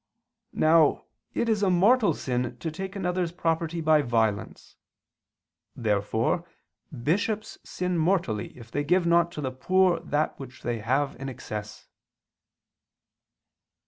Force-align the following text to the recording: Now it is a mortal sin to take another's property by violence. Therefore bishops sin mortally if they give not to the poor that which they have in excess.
Now 0.55 1.05
it 1.35 1.47
is 1.47 1.61
a 1.61 1.69
mortal 1.69 2.15
sin 2.15 2.57
to 2.57 2.71
take 2.71 2.95
another's 2.95 3.31
property 3.31 3.81
by 3.81 4.01
violence. 4.01 4.75
Therefore 5.75 6.43
bishops 7.03 7.59
sin 7.63 7.99
mortally 7.99 8.47
if 8.57 8.71
they 8.71 8.83
give 8.83 9.05
not 9.05 9.31
to 9.33 9.41
the 9.41 9.51
poor 9.51 9.99
that 9.99 10.39
which 10.39 10.63
they 10.63 10.79
have 10.79 11.15
in 11.17 11.29
excess. 11.29 11.87